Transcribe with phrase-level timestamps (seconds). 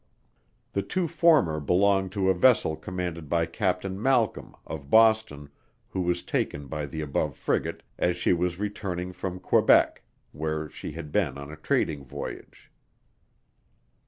[0.73, 5.47] The two former belonged to a vessel commanded by Captain Malcom, of Boston,
[5.89, 10.01] who was taken by the above frigate, as she was returning from Quebec,
[10.31, 12.71] where she had been on a trading voyage.